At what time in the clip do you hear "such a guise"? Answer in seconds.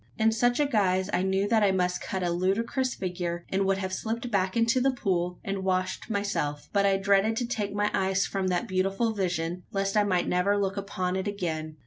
0.31-1.11